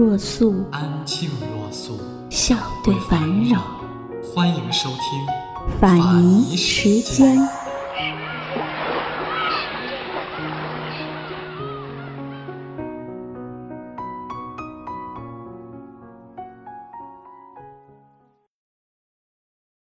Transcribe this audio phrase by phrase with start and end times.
[0.00, 3.60] 若素，安静若素，笑对烦扰。
[4.24, 7.36] 欢迎收听法尼时间。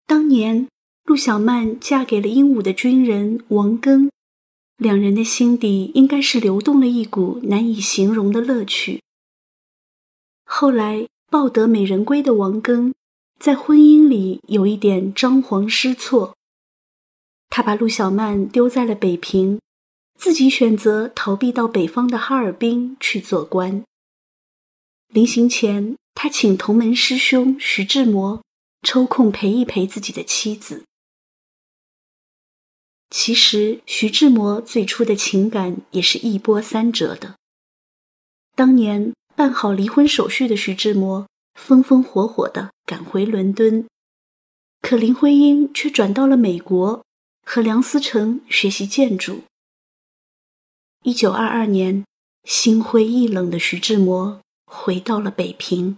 [0.08, 0.68] 当年，
[1.06, 4.10] 陆小曼嫁给了英武的军人王庚，
[4.78, 9.04] 两人的心底应该是流动了一股难以形容的乐趣。
[10.52, 12.92] 后来抱得美人归的王庚，
[13.40, 16.36] 在婚姻里有一点张皇失措，
[17.50, 19.62] 他把陆小曼丢在了北平，
[20.18, 23.84] 自己选择逃避到北方的哈尔滨去做官。
[25.10, 28.42] 临行前，他请同门师兄徐志摩。
[28.82, 30.86] 抽空陪一陪自己的妻子。
[33.10, 37.36] 其实，徐志摩最初的情感也是一波三折的。
[38.56, 43.88] 当年办好离婚手续的徐志摩，风风火火的赶回伦敦，
[44.82, 47.06] 可林徽因却转到了美国，
[47.46, 49.44] 和梁思成学习建筑。
[51.04, 52.04] 一九二二年，
[52.44, 55.96] 心灰意冷的徐志摩回到了北平。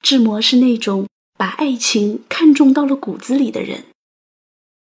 [0.00, 3.84] 志摩是那种把爱情看重到了骨子里的人。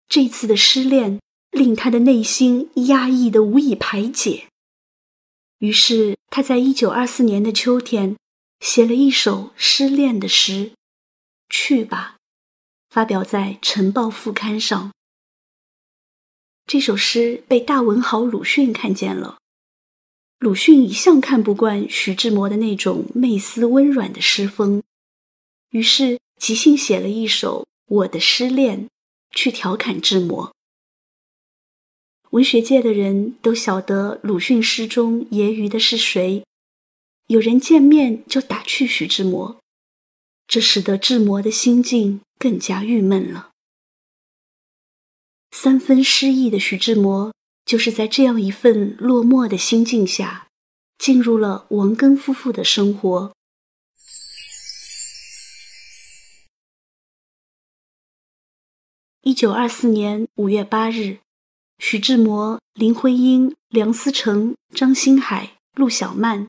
[0.06, 1.18] 这次的失恋
[1.50, 4.46] 令他的内心压抑的无以排解，
[5.58, 8.16] 于是他在一九二四年的秋天
[8.60, 10.52] 写了一首失恋的诗，
[11.48, 12.16] 《去吧》，
[12.94, 14.92] 发表在《晨报》副刊上。
[16.66, 19.38] 这首诗被大文豪鲁迅看见了。
[20.38, 24.82] 鲁迅一向看不惯徐志摩的那种媚思温软的诗风。
[25.70, 28.84] 于是即兴写了一首《我的失恋》，
[29.30, 30.53] 去调侃志摩。
[32.34, 36.44] 文学界的人都晓得鲁迅诗中揶揄的是谁，
[37.28, 39.60] 有人见面就打趣徐志摩，
[40.48, 43.52] 这使得志摩的心境更加郁闷了。
[45.52, 47.32] 三分失意的徐志摩，
[47.64, 50.48] 就是在这样一份落寞的心境下，
[50.98, 53.32] 进入了王庚夫妇的生活。
[59.20, 61.18] 一九二四年五月八日，
[61.78, 66.46] 徐志摩、林徽因、梁思成、张星海、陆小曼，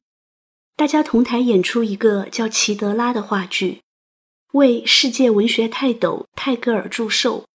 [0.76, 3.82] 大家同台演出一个叫《齐德拉》的话剧，
[4.54, 7.46] 为世界文学泰斗泰戈尔祝寿。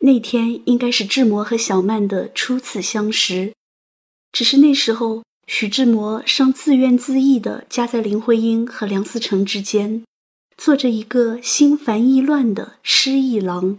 [0.00, 3.54] 那天应该是志摩和小曼的初次相识，
[4.32, 10.02] 只是那时候徐志摩尚自怨自艾地夹在林徽因和梁思成之间。
[10.56, 13.78] 做着一个心烦意乱的失意郎，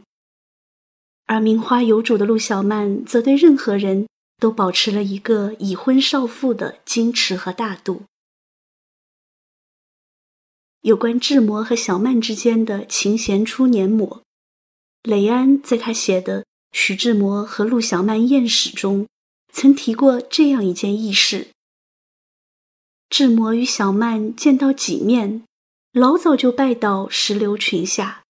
[1.25, 4.07] 而名花有主的陆小曼则对任何人
[4.38, 8.03] 都保持了一个已婚少妇的矜持和大度。
[10.81, 14.22] 有关志摩和小曼之间的情弦初年抹，
[15.03, 16.41] 雷安在他写的
[16.73, 19.07] 《徐志摩和陆小曼艳史》中，
[19.53, 21.47] 曾提过这样一件轶事：
[23.09, 25.44] 志摩与小曼见到几面。
[25.94, 28.23] 老早就拜倒石榴裙下。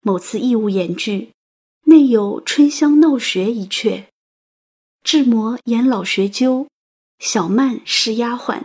[0.00, 1.32] 某次义务演剧，
[1.84, 4.06] 内有《春香闹学》一阙，
[5.02, 6.68] 志摩演老学究，
[7.18, 8.64] 小曼是丫鬟。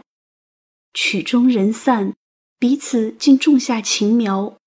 [0.94, 2.16] 曲终人散，
[2.60, 4.58] 彼此竟种下情苗。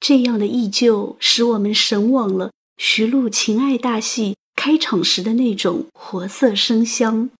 [0.00, 7.30] 这样的忆旧，使我们神往了徐璐情爱大戏开场时的那种活色生香。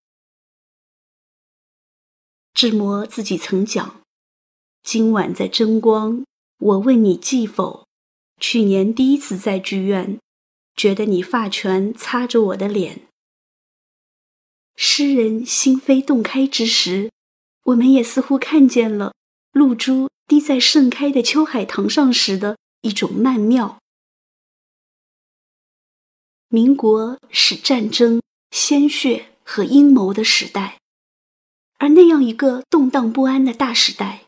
[2.53, 4.01] 志摩自己曾讲
[4.83, 6.23] ：“今晚在争光，
[6.57, 7.85] 我问你记否？
[8.39, 10.19] 去年第一次在剧院，
[10.75, 13.01] 觉得你发圈擦着我的脸。”
[14.75, 17.11] 诗人心扉洞开之时，
[17.63, 19.13] 我们也似乎看见了
[19.51, 23.79] 露珠滴在盛开的秋海棠上时的一种曼妙。
[26.49, 28.21] 民国是战争、
[28.51, 30.77] 鲜血和阴谋的时代。
[31.77, 34.25] 而那样一个动荡不安的大时代，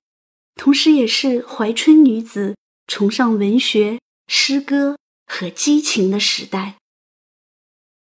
[0.55, 2.57] 同时也是怀春女子
[2.87, 4.97] 崇尚文学、诗歌
[5.27, 6.77] 和激情的时代。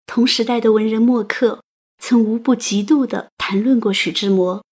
[0.05, 1.63] 同时代的文人墨客
[1.97, 4.63] 曾无不嫉妒地谈论过徐志摩，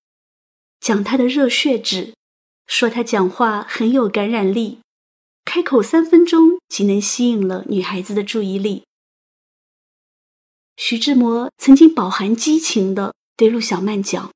[0.79, 2.13] 讲他的热血质，
[2.67, 4.79] 说他讲话很有感染力，
[5.43, 8.83] 开口三分钟即能吸引了女孩子的注意力。
[10.77, 14.31] 徐志摩曾经饱含激情地对陆小曼讲：“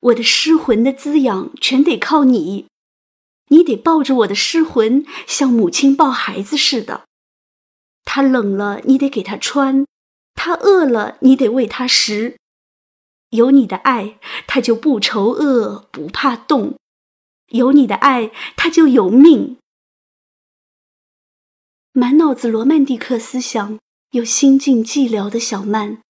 [0.00, 2.66] 我的诗魂的滋养全得靠你，
[3.48, 7.04] 你得抱着我的尸魂，像母亲抱孩子似的。
[8.04, 9.86] 他冷了，你得给他穿。”
[10.36, 12.36] 他饿了，你得喂他食。
[13.30, 14.18] 有你的爱，
[14.48, 16.74] 他就不愁饿，不怕冻；
[17.48, 19.56] 有你的爱，他就有命。
[21.92, 23.78] 满脑子罗曼蒂克思想
[24.10, 26.02] 又心境寂寥的小曼，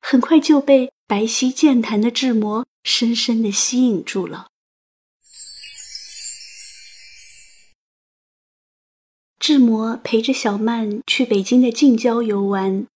[0.00, 4.48] 很快就被白皙健谈的志摩深深的吸引住了。
[9.42, 12.86] 志摩陪着小曼去北京的近郊游玩。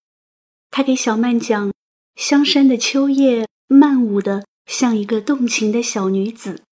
[0.71, 1.73] 他给小曼讲，
[2.15, 6.63] 香山的秋叶曼舞的像一个动情的小女子，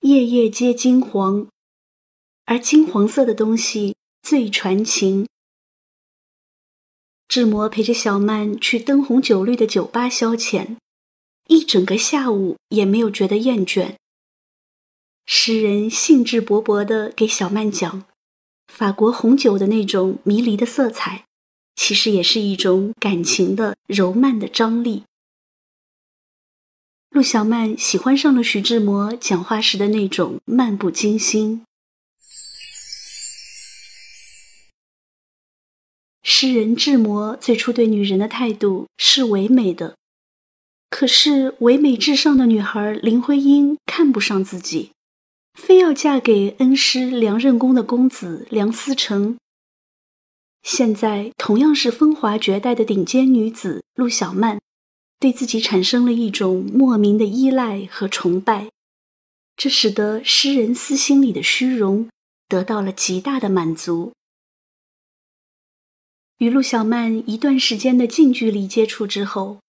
[0.00, 1.48] 夜夜皆金黄，
[2.44, 5.26] 而金黄色的东西最传情。
[7.26, 10.76] 志摩陪着小曼去灯红酒绿的酒吧消遣，
[11.48, 13.94] 一整个下午也没有觉得厌倦。
[15.24, 18.04] 诗人兴致勃勃地给小曼讲，
[18.68, 21.24] 法国红酒的那种迷离的色彩。
[21.76, 25.02] 其实也是一种感情的柔曼的张力。
[27.10, 31.64] 陆小曼喜欢上了徐志摩讲话时的那种漫不经心。
[36.22, 39.96] 诗人志摩最初对女人的态度是唯美的，
[40.88, 44.92] 可是唯美至上的女孩林徽因看不上自己，
[45.54, 49.36] 非要嫁给恩师梁任公的公子梁思成。
[50.62, 54.60] 现在同样是风华绝代的顶尖女子陆小曼，
[55.18, 58.70] 对自己产生了一种莫名的依赖和崇拜，
[59.56, 62.08] 这使得诗人私心里的虚荣
[62.48, 64.12] 得到了极大的满足。
[66.38, 69.60] 与陆小曼一段时间的近距离接触之后，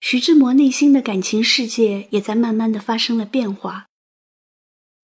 [0.00, 3.86] 徐志摩内心的感情世界也在慢慢的发生了变化。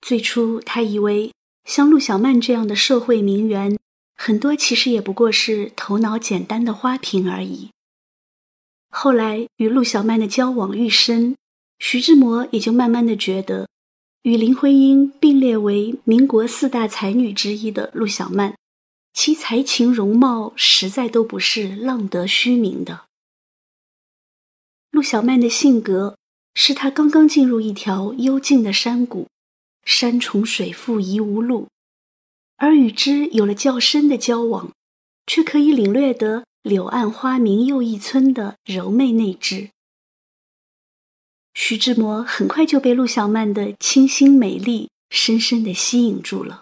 [0.00, 1.32] 最初，他以为
[1.64, 3.76] 像陆小曼这样的社会名媛。
[4.19, 7.69] 很多其实也不过是头脑简单的花瓶而已。
[8.88, 11.37] 后来与陆小曼的交往愈深，
[11.78, 13.69] 徐志摩也就慢慢的觉得，
[14.22, 18.56] 与林徽因并列为民国四大才女之一的陆小曼，
[19.12, 23.02] 其才情容貌实在都不是浪得虚名的。
[24.90, 26.16] 陆小曼的性格
[26.54, 29.28] 是她刚刚进入一条幽静的山谷，
[29.86, 31.68] 山重水复疑无路。
[32.58, 34.72] 而与之有了较深的交往，
[35.26, 39.70] 却可以领略得柳暗花明又一村的柔媚内质。
[41.54, 46.60] 徐志摩很快就被陆小曼的清新美丽深深的吸引住了。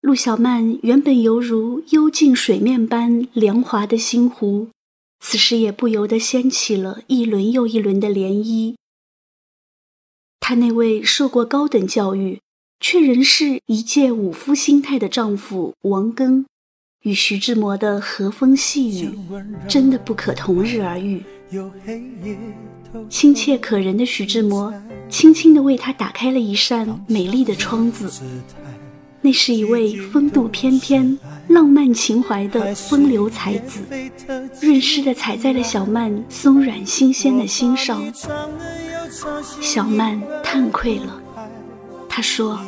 [0.00, 4.68] 陆小曼原本犹如幽静水面般凉滑的星湖，
[5.18, 8.76] 此时也不由得掀起了一轮又一轮的涟漪。
[10.48, 12.40] 她那位受过高等教育。
[12.80, 16.44] 却仍是一介武夫心态的丈夫王庚，
[17.02, 19.10] 与徐志摩的和风细雨，
[19.68, 21.22] 真的不可同日而语。
[23.10, 24.72] 亲切可人的徐志摩，
[25.10, 28.08] 轻轻地为他打开了一扇美丽的窗子。
[29.20, 33.80] 那是一位风度翩翩、浪漫情怀的风流才子，
[34.62, 38.00] 润湿地踩在了小曼松软新鲜的心上。
[39.60, 41.20] 小曼叹愧了。
[42.08, 42.58] 他说：“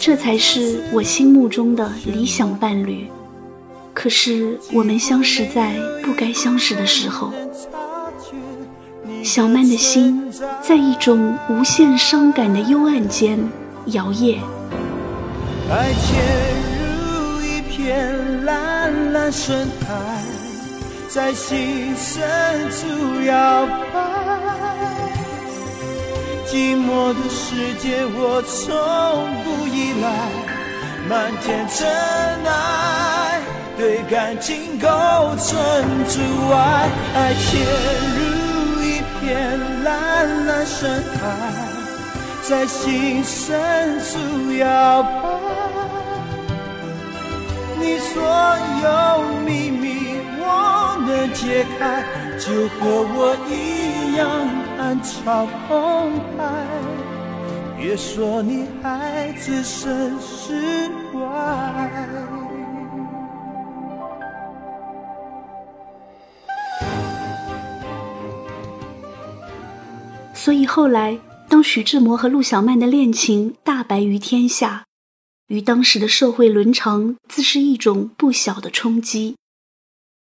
[0.00, 3.08] 这才是我心目中的理想伴侣。
[3.94, 7.32] 可是我们相识在不该相识的时候。”
[9.22, 10.30] 小曼的心
[10.62, 13.38] 在一种无限伤感的幽暗间
[13.86, 14.38] 摇曳。
[15.70, 16.22] 爱潜
[17.02, 20.22] 入一片蓝蓝深海，
[21.08, 22.86] 在心深处
[23.24, 24.15] 摇摆。
[26.48, 28.72] 寂寞的世界，我从
[29.42, 30.06] 不依赖。
[31.08, 31.86] 漫天尘
[32.44, 33.40] 埃
[33.76, 34.88] 对感情构
[35.36, 35.54] 成
[36.06, 36.20] 阻
[36.52, 36.88] 碍。
[37.14, 37.44] 爱潜
[38.16, 38.18] 入
[38.80, 41.24] 一片蓝蓝深海，
[42.42, 45.08] 在心深处摇摆。
[47.80, 48.22] 你所
[48.84, 48.86] 有
[49.44, 52.04] 秘密，我能解开，
[52.38, 54.65] 就和我一样。
[54.78, 56.66] 暗潮澎湃，
[57.78, 62.08] 别说你还置身事外。
[70.34, 71.18] 所以后来，
[71.48, 74.84] 当徐志摩和陆小曼的恋情大白于天下，
[75.48, 79.34] 于当时的社会伦常自是一种不小的冲击。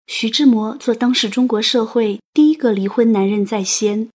[0.06, 4.08] 徐志摩做当时中国社会第一个离婚男人在先，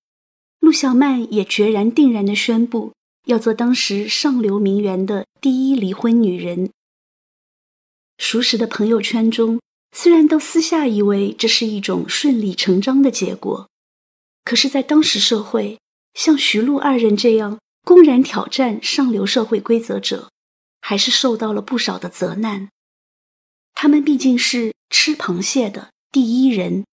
[0.63, 2.93] 陆小曼也决然定然地宣布
[3.25, 6.71] 要做当时上流名媛的第一离婚女人。
[8.17, 13.69] 熟识的朋友圈中，虽然都私下以为这是一种顺理成章的结果，
[14.45, 15.81] 可是，在当时社会，
[16.15, 20.31] 像徐陆二人这样公然挑战上流社会规则者，
[20.81, 22.69] 还是受到了不少的责难。
[23.75, 26.85] 他们毕竟是吃螃蟹的第一人。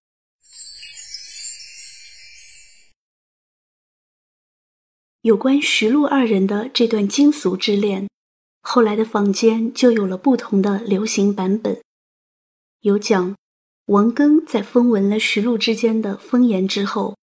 [5.22, 8.08] 有关徐陆二人的这段惊俗之恋。
[8.62, 11.82] 后来的坊间就有了不同的流行版本，
[12.82, 13.36] 有讲
[13.88, 17.18] 王庚在风闻了徐禄之间的风言之后，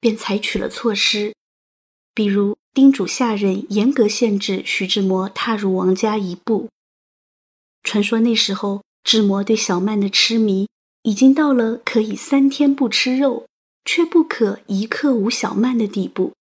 [0.00, 1.34] 便采取了措施，
[2.14, 6.68] 比如叮嘱下人严格限制徐志摩踏入王家一步。
[7.82, 10.68] 传说那时候志摩对小曼的痴迷
[11.02, 13.46] 已经到了可以三天不吃肉，
[13.84, 16.32] 却不可一刻无小曼的地步。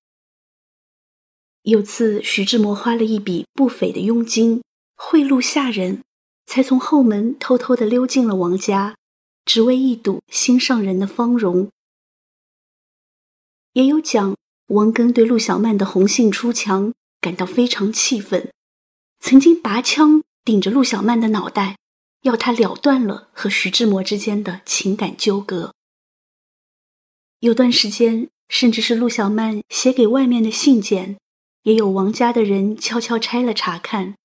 [1.63, 4.63] 有次，徐志摩花了一笔不菲的佣金，
[4.95, 6.01] 贿赂下人，
[6.47, 8.95] 才从后门偷偷的溜进了王家，
[9.45, 11.69] 只为一睹心上人的芳容。
[13.73, 14.35] 也有讲，
[14.67, 18.51] 王庚对陆小曼的红杏出墙感到非常气愤，
[19.19, 21.77] 曾经拔枪顶着陆小曼的脑袋，
[22.23, 25.75] 要她了断了和徐志摩之间的情感纠葛。
[27.41, 31.17] 有段时间，甚至是陆小曼写给外面的信件。
[31.63, 34.15] 也有王家的人悄悄拆了查看。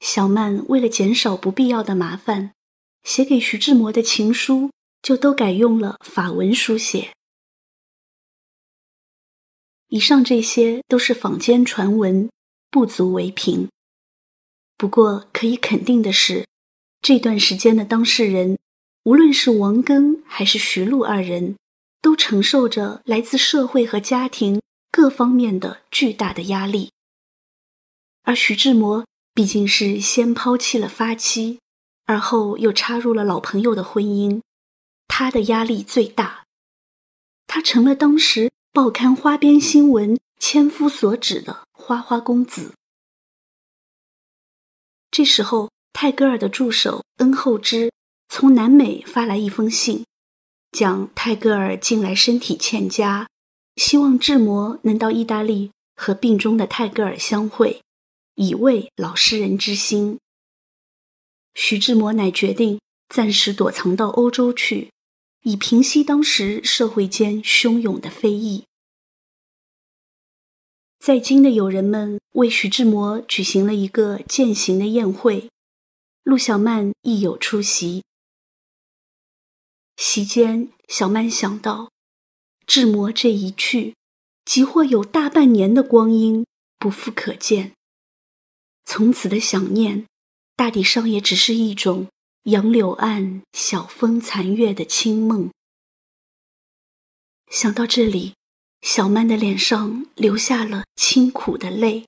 [0.00, 2.52] 小曼为了减少不必要的麻烦，
[3.04, 4.70] 写给徐志摩的情书
[5.02, 7.12] 就都改用了法文书写。
[9.88, 12.30] 以上这些都是坊间传闻，
[12.70, 13.68] 不足为凭。
[14.76, 16.46] 不过可以肯定的是，
[17.02, 18.56] 这段时间的当事人，
[19.02, 21.56] 无论是王庚还是徐璐二人，
[22.00, 24.62] 都承受着来自社会和家庭。
[24.92, 26.92] 各方面的巨大的压力，
[28.22, 31.60] 而徐志摩毕竟是先抛弃了发妻，
[32.04, 34.42] 而后又插入了老朋友的婚姻，
[35.06, 36.44] 他的压力最大，
[37.46, 42.74] 他成了当时报刊花边新闻千夫所指的花花公子。
[45.10, 47.92] 这时候，泰戈尔的助手恩厚之
[48.28, 50.04] 从南美发来一封信，
[50.72, 53.29] 讲泰戈尔近来身体欠佳。
[53.80, 57.80] 希望志摩能到意大利和病中的泰戈尔相会，
[58.34, 60.18] 以慰老诗人之心。
[61.54, 64.90] 徐志摩乃决定暂时躲藏到欧洲去，
[65.44, 68.64] 以平息当时社会间汹涌的非议。
[70.98, 75.48] 在京的友人们为徐志摩举行了一个饯行的宴会，
[76.22, 78.04] 陆小曼亦有出席。
[79.96, 81.90] 席间，小曼想到。
[82.70, 83.96] 志摩这一去，
[84.44, 86.46] 即或有大半年的光阴
[86.78, 87.72] 不复可见。
[88.84, 90.06] 从此的想念，
[90.54, 92.06] 大抵上也只是一种
[92.44, 95.50] 杨柳岸晓风残月的清梦。
[97.50, 98.34] 想到这里，
[98.82, 102.06] 小曼的脸上流下了清苦的泪。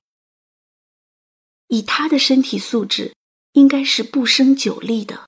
[1.67, 3.13] 以她的身体素质，
[3.51, 5.27] 应该是不胜酒力的，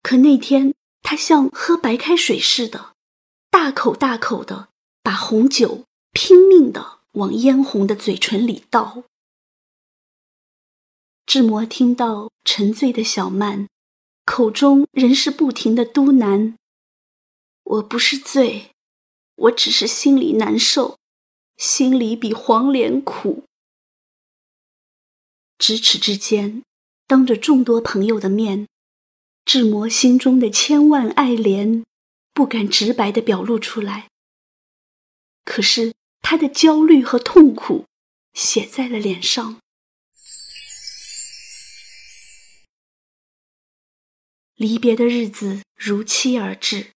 [0.00, 2.94] 可那天她像喝白开水似的。
[3.60, 4.68] 大口大口的
[5.02, 9.02] 把红酒拼命的往嫣红的嘴唇里倒。
[11.26, 13.66] 志摩听到沉醉的小曼，
[14.24, 16.54] 口中仍是不停的嘟囔
[17.64, 18.70] ：“我不是醉，
[19.34, 20.96] 我只是心里难受，
[21.56, 23.42] 心里比黄连苦。”
[25.58, 26.62] 咫尺之间，
[27.08, 28.68] 当着众多朋友的面，
[29.44, 31.82] 志摩心中的千万爱怜。
[32.38, 34.10] 不敢直白的表露出来，
[35.44, 37.86] 可是他的焦虑和痛苦
[38.32, 39.58] 写在了脸上。
[44.54, 46.92] 离别的日子如期而至，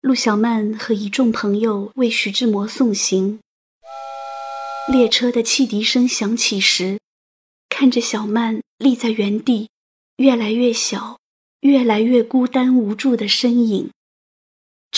[0.00, 3.38] 陆小曼和一众朋友为徐志摩送行。
[4.90, 6.98] 列车的汽笛声响起时，
[7.68, 9.68] 看着小曼立在原地，
[10.16, 11.20] 越来越小，
[11.60, 13.90] 越来越孤单无助的身影。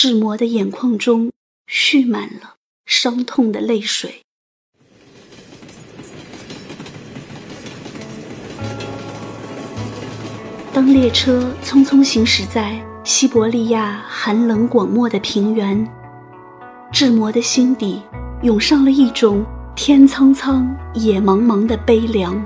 [0.01, 1.29] 志摩的眼眶中
[1.67, 4.21] 蓄满了伤痛的泪水。
[10.71, 15.85] 当列车匆匆行驶在西伯利亚寒冷广漠的平原，
[16.93, 18.01] 志摩的心底
[18.41, 22.41] 涌上了一种天苍苍、野茫茫的悲凉。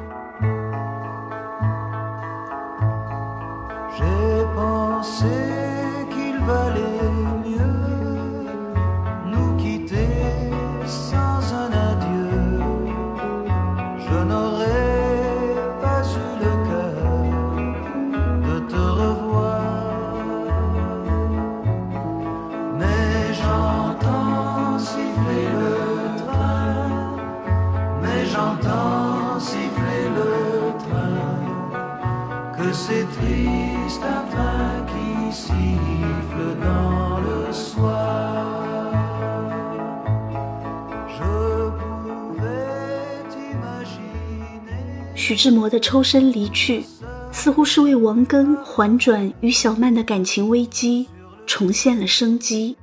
[45.34, 46.86] 徐志摩的抽身离去，
[47.32, 51.08] 似乎是为王庚缓转与小曼的感情危机
[51.48, 52.78] 重现了生机。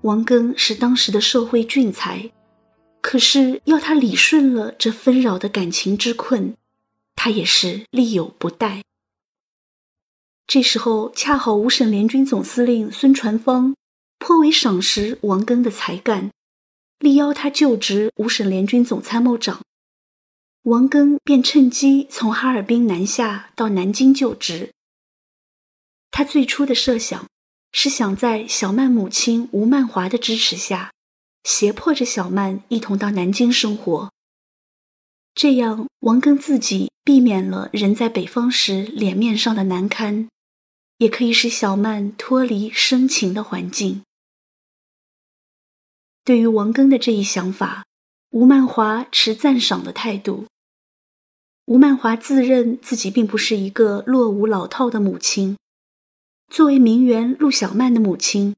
[0.00, 2.28] 王庚是当时的社会俊才，
[3.00, 6.56] 可是要他理顺了这纷扰的感情之困，
[7.14, 8.82] 他也是力有不逮。
[10.48, 13.76] 这时候恰好五省联军总司令孙传芳
[14.18, 16.32] 颇为赏识王庚的才干，
[16.98, 19.60] 力邀他就职五省联军总参谋长。
[20.62, 24.72] 王庚便趁机从哈尔滨南下到南京就职。
[26.10, 27.26] 他最初的设想
[27.72, 30.92] 是想在小曼母亲吴曼华的支持下，
[31.44, 34.10] 胁迫着小曼一同到南京生活。
[35.34, 40.28] 这样，王庚自己避免了人在北方时脸面上的难堪。
[40.98, 44.02] 也可以使小曼脱离深情的环境。
[46.24, 47.86] 对于王庚的这一想法，
[48.30, 50.44] 吴曼华持赞赏的态度。
[51.64, 55.56] 吴曼华自认自己并不是一个落伍老套的母亲，
[56.52, 58.54] 作为名媛陆小曼的母亲，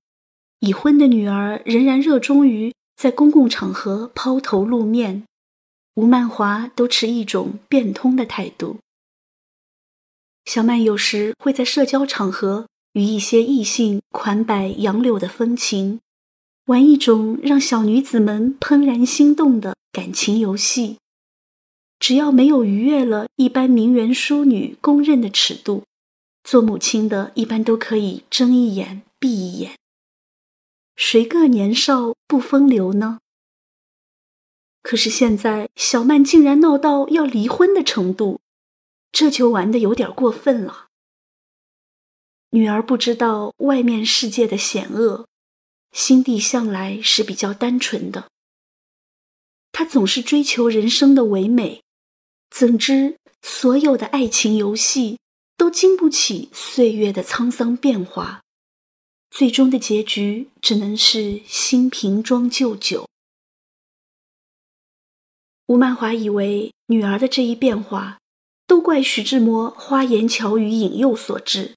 [0.59, 5.25] 已婚的女儿仍然热衷于在公共场合抛头露面，
[5.95, 8.79] 吴曼华都持一种变通的态度。
[10.45, 16.01] 小曼有时会在社交场合与一些异性款摆杨柳的风情，
[16.71, 20.99] 玩一种让小女子们怦然心动的感情游戏。
[21.99, 25.83] 只要没有逾越了一般名媛淑女公认的尺度，
[26.45, 29.73] 做母亲的一般都可以睁一眼闭一眼。
[30.95, 33.19] 谁个年少不风流呢？
[34.81, 38.39] 可是现在，小曼竟然闹到要离婚的程度。
[39.11, 40.87] 这就玩的有点过分了。
[42.51, 45.27] 女儿不知道外面世界的险恶，
[45.93, 48.29] 心地向来是比较单纯的。
[49.73, 51.83] 他总是追求人生的唯美，
[52.51, 55.19] 怎知所有的爱情游戏
[55.57, 58.43] 都经不起岁月的沧桑变化，
[59.31, 63.09] 最终的结局只能是新瓶装旧酒。
[65.67, 68.19] 吴曼华以为女儿的这一变化。
[68.71, 71.75] 都怪徐志摩花言巧语引诱所致。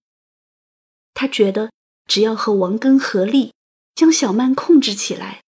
[1.15, 1.71] 他觉得
[2.06, 3.52] 只要和王根合力，
[3.95, 5.41] 将小曼控制起来，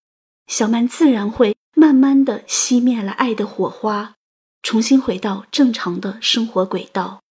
[0.46, 4.14] 小曼自然会慢慢的熄灭了爱的火花，
[4.62, 7.22] 重新回到正常的生活轨道。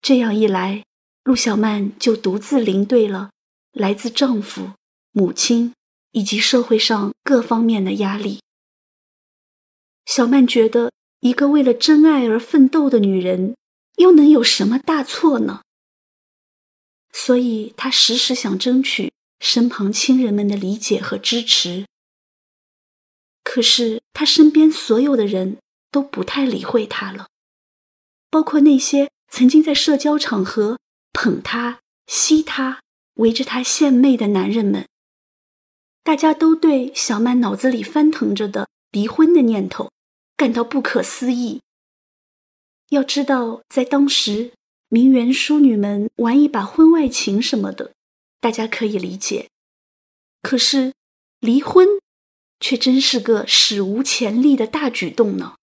[0.00, 0.84] 这样一来，
[1.24, 3.30] 陆小曼就独自领对了
[3.72, 4.70] 来自丈夫、
[5.12, 5.72] 母亲
[6.12, 8.40] 以及社会上各方面的压力。
[10.04, 10.92] 小曼觉得。
[11.20, 13.56] 一个为了真爱而奋斗的女人，
[13.96, 15.62] 又能有什么大错呢？
[17.18, 21.86] 所以，他时时想争取身旁亲人们的理解和支持。
[23.42, 25.56] 可是，他身边所有的人
[25.90, 27.28] 都不太理会他了，
[28.28, 30.78] 包括那些曾经在社交场合
[31.14, 32.82] 捧她、吸她、
[33.14, 34.86] 围着她献媚的男人们。
[36.02, 39.90] 大家都对小曼脑子里翻腾着的离婚的念头。
[40.36, 41.62] 感到不可思议。
[42.90, 44.52] 要知道，在当时，
[44.88, 47.92] 名媛淑女们玩一把婚外情什么的，
[48.40, 49.48] 大家可以理解。
[50.42, 50.94] 可是，
[51.40, 51.88] 离婚
[52.60, 55.56] 却真是个史无前例的大举动呢。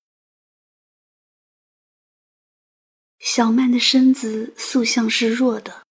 [3.20, 5.86] 小曼的身子素相是弱的，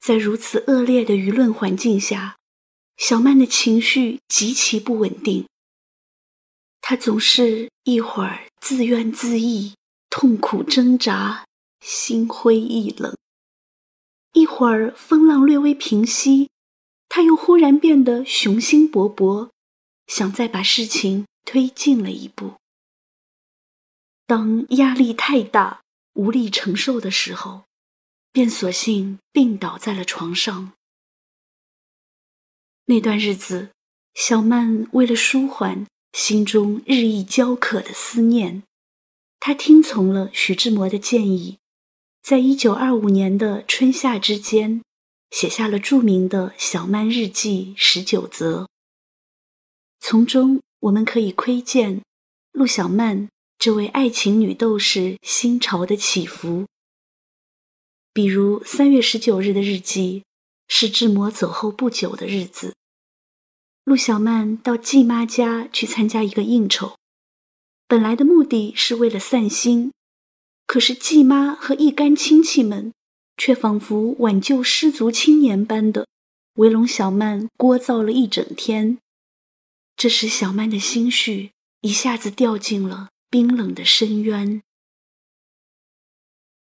[0.00, 2.38] 在如此恶劣的舆论环境下，
[2.96, 5.46] 小曼的情绪极其不稳定。
[6.80, 9.74] 她总是一会儿自怨自艾、
[10.08, 11.44] 痛苦挣扎、
[11.80, 13.14] 心灰意冷；
[14.32, 16.50] 一会儿风浪略微平息，
[17.08, 19.50] 他又忽然变得雄心勃勃，
[20.06, 22.54] 想再把事情推进了一步。
[24.26, 25.82] 当压力太大、
[26.14, 27.64] 无力承受的时候，
[28.30, 30.72] 便索性病倒在了床上。
[32.86, 33.70] 那段日子，
[34.14, 38.64] 小曼为了舒缓心中日益焦渴的思念，
[39.38, 41.58] 她听从了徐志摩的建议，
[42.22, 44.82] 在一九二五年的春夏之间，
[45.30, 48.68] 写下了著名的《小曼日记》十九则。
[49.98, 52.02] 从中我们可以窥见
[52.52, 53.28] 陆小曼
[53.58, 56.66] 这位爱情女斗士心潮的起伏。
[58.12, 60.24] 比如三月十九日的日记，
[60.68, 62.74] 是志摩走后不久的日子。
[63.84, 66.96] 陆小曼到季妈家去参加一个应酬，
[67.88, 69.92] 本来的目的是为了散心，
[70.70, 72.94] 可是季妈和一干亲戚们
[73.36, 76.06] 却仿佛挽救失足青年般的
[76.58, 78.96] 围拢小曼，聒噪了一整天。
[79.96, 84.62] 这使小曼的心绪一下子掉进了冰冷的深渊。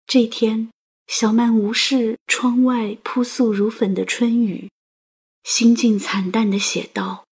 [0.05, 0.69] 这天，
[1.07, 4.69] 小曼无视窗外扑簌如粉的春雨，
[5.45, 7.23] 心境惨淡地写道：“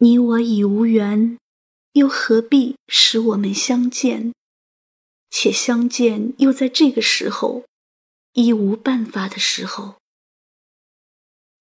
[0.00, 1.38] 你我已无缘，
[1.94, 4.34] 又何必使我们相见？
[5.30, 7.64] 且相见又在这个时候，
[8.32, 9.96] 一无办法的时候。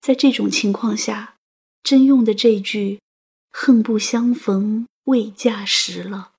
[0.02, 1.36] 在这种情况下。”
[1.82, 3.00] 真用的这句
[3.52, 6.34] “恨不相逢未嫁时”了。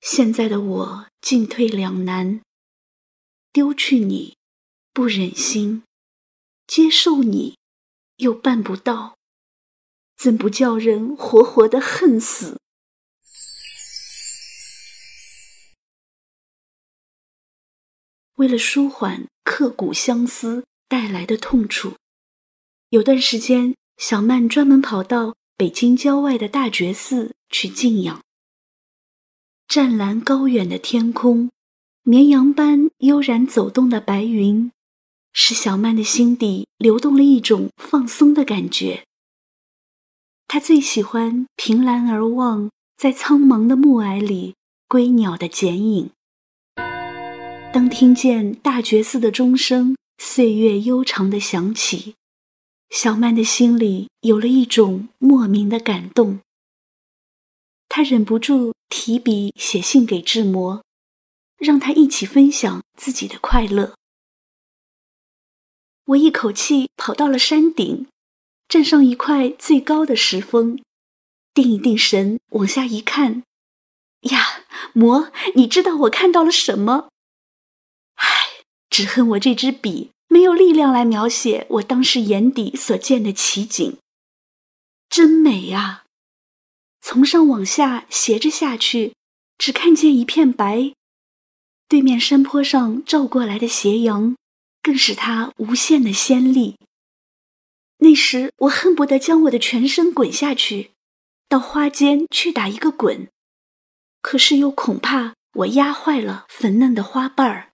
[0.00, 2.42] 现在的我进退两难，
[3.52, 4.36] 丢去你
[4.92, 5.84] 不忍心，
[6.66, 7.56] 接受你
[8.16, 9.16] 又办不到，
[10.16, 12.60] 怎不叫人活活的恨死？
[18.36, 21.94] 为了舒缓刻骨相思带来的痛楚。
[22.90, 28.22] 有段时间，小曼专门跑到北京郊外的大觉寺去静养。
[29.66, 31.50] 湛蓝高远的天空，
[32.02, 34.70] 绵羊般悠然走动的白云，
[35.32, 39.04] 使小曼的心底流动了一种放松的感觉。
[40.46, 44.54] 她最喜欢凭栏而望，在苍茫的暮霭里
[44.86, 46.10] 归鸟的剪影。
[47.76, 52.14] 当听见大觉寺的钟声岁月悠长的响起。
[52.88, 56.40] 小曼的心里有了一种莫名的感动，
[57.86, 60.82] 她忍不住提笔写信给志摩，
[61.58, 63.92] 让他一起分享自己的快乐。
[66.06, 68.06] 我一口气跑到了山顶，
[68.66, 70.80] 站上一块最高的石峰，
[71.52, 73.42] 定一定神，往下一看，
[74.30, 77.10] 呀，摩，你知道我看到了什么？
[78.96, 80.08] 只恨我这支笔。
[80.28, 83.98] 没有力量来描写我当时眼底所见的奇景，
[85.10, 86.04] 真美呀！
[87.02, 89.12] 从上往下斜着下去，
[89.58, 90.94] 只看见一片白。
[91.88, 94.34] 对面山坡上照过来的斜阳，
[94.82, 96.78] 更使它无限的鲜丽。
[97.98, 100.92] 那时我恨不得将我的全身滚下去，
[101.50, 103.28] 到花间去打一个滚，
[104.22, 107.72] 可是又恐怕我压坏了粉嫩的花瓣儿。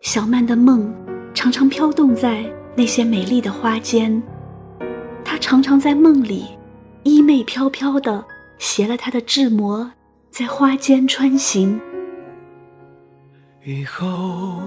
[0.00, 0.92] 小曼的梦
[1.34, 2.42] 常常飘动在
[2.74, 4.22] 那些美丽的花间，
[5.22, 6.46] 她常常在梦里
[7.02, 8.24] 衣袂飘飘的
[8.58, 9.92] 携了她的志摩，
[10.30, 11.78] 在花间穿行。
[13.62, 14.62] 雨后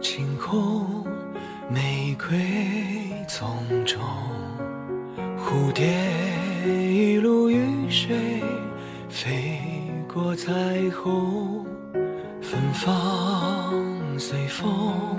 [0.00, 1.04] 晴空，
[1.70, 2.34] 玫瑰
[3.28, 3.54] 丛
[3.84, 4.00] 中，
[5.36, 5.86] 蝴蝶
[6.66, 8.42] 一路雨水
[9.10, 9.60] 飞
[10.12, 10.50] 过彩
[10.90, 11.66] 虹，
[12.52, 13.72] 芬芳。
[14.18, 15.16] 随风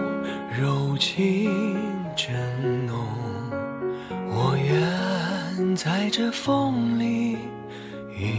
[0.56, 1.76] 柔情
[2.16, 2.96] 真浓，
[4.30, 7.36] 我愿在这风里
[8.16, 8.36] 与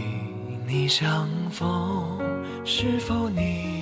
[0.65, 2.17] 你相逢。
[2.63, 3.74] 是否你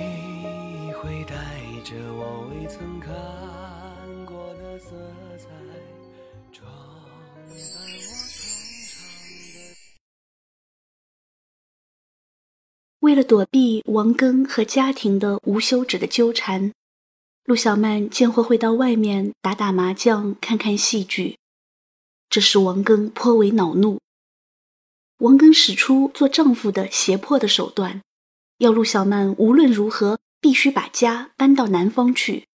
[13.14, 16.72] 为了躲避王庚和家庭的无休止的纠缠，
[17.44, 21.38] 陆小曼见或会到外面打打麻将、看看戏剧，
[22.28, 24.00] 这使王庚颇为恼怒。
[25.18, 28.02] 王庚使出做丈夫的胁迫的手段，
[28.58, 32.48] 要陆小曼无论如何必须把家搬到南方去。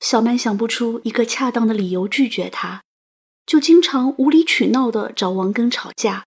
[0.00, 2.82] 小曼想不出一个恰当的理由拒绝他，
[3.46, 6.25] 就经常无理取闹的找王庚吵架。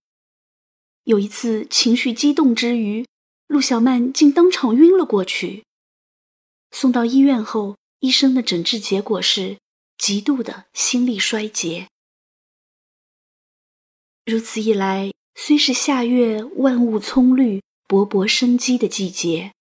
[1.04, 3.06] 有一次情绪激动之余，
[3.48, 5.64] 陆小曼竟当场晕了过去。
[6.72, 9.58] 送到医院后，医生的诊治结果是
[9.98, 11.88] 极度的心力衰竭。
[14.26, 19.54] 如此一来，虽是夏月万物葱绿、勃勃生机的季节，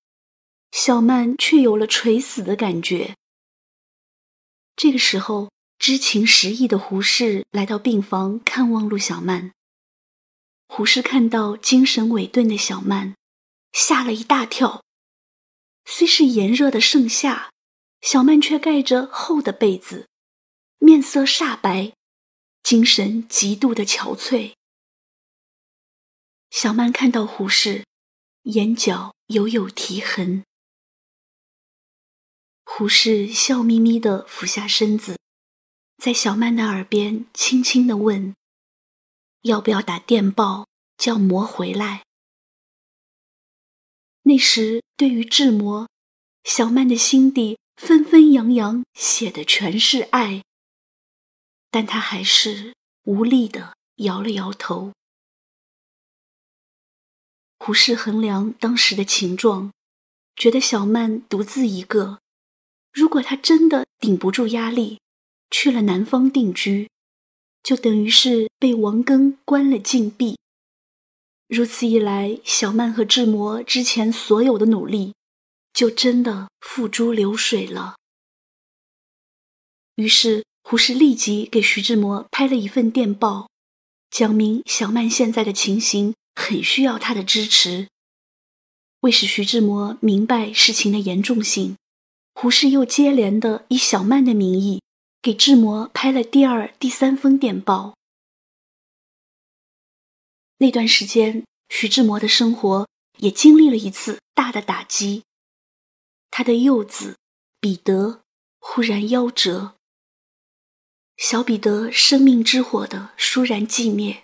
[0.73, 3.17] 小曼却有了垂死的感觉。
[4.77, 9.53] 这个时候，知情识意的胡适来到病房看望陆小曼。
[10.79, 13.17] 胡适看到精神萎顿的小曼，
[13.73, 14.85] 吓了一大跳。
[15.85, 17.51] 虽是炎热的盛夏，
[18.01, 20.07] 小曼却盖着厚的被子，
[20.79, 21.95] 面色煞白，
[22.63, 24.53] 精神极度的憔悴。
[26.51, 27.85] 小曼看到胡适，
[28.43, 30.45] 眼角犹有提痕。
[32.63, 35.19] 胡适笑眯眯地俯下身子，
[35.97, 38.37] 在小曼的耳边轻轻地问
[39.43, 40.68] ：“要不要打电报
[40.99, 42.05] 叫魔回来？”
[44.29, 45.89] 那时，对于志摩，
[46.45, 50.45] 小曼的心底纷纷扬扬写的全是爱，
[51.71, 54.93] 但他还是无力的摇了摇头。
[57.59, 59.73] 胡适衡量当时的情状，
[60.37, 62.21] 觉得小曼独自一个。
[62.93, 65.01] 如果他真的顶不住压力，
[65.51, 66.91] 去了南方定居，
[67.63, 70.39] 就等于是被王庚关了禁闭。
[71.49, 75.15] 如此一来，小曼和志摩之前所有的努力，
[75.73, 77.97] 就真的付诸流水了。
[79.97, 83.49] 于是，胡适立即给徐志摩拍了一份电报，
[84.11, 87.89] 讲明小曼现在的情形很需要他的支持。
[89.01, 91.77] 为使徐志摩明白事情的严重性。
[92.35, 94.81] 胡适又接连的以小曼的名义
[95.21, 97.98] 给志摩拍了第二、第三封电报。
[100.59, 102.87] 那段时间，徐志摩的生活
[103.19, 105.23] 也经历了一次大的打击。
[106.31, 107.17] 他的幼子
[107.61, 108.21] 彼得
[108.59, 109.75] 忽然夭折，
[111.17, 114.23] 小彼得生命之火的倏然寂灭，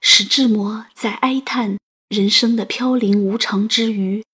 [0.00, 1.78] 使志摩在哀叹
[2.08, 4.24] 人生的飘零无常之余，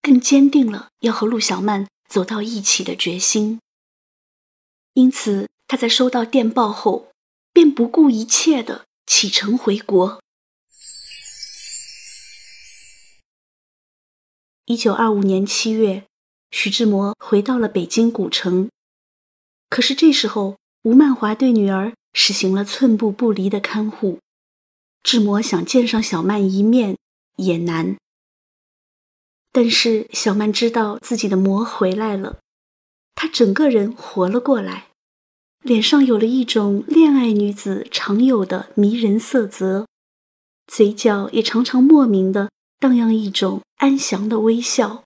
[0.00, 1.86] 更坚定了要和陆小曼。
[2.06, 3.58] 走到一起的决心。
[4.92, 7.10] 因此，他在收到电报后，
[7.52, 10.22] 便不顾一切的启程回国。
[14.66, 16.06] 一九二五年七月，
[16.50, 18.70] 徐志摩回到了北京古城。
[19.68, 24.20] 可是这时候，吴曼华对女儿实行了寸步不离的看护，
[25.02, 26.96] 志摩想见上小曼一面
[27.36, 27.96] 也难。
[29.52, 32.38] 但是小曼知道自己的魔回来了，
[33.14, 34.86] 她整个人活了过来，
[35.60, 39.86] 脸上有了一种恋爱女子常有的迷人色泽，
[40.66, 42.48] 嘴角也常常莫名的
[42.78, 45.04] 荡漾一种安详的微笑。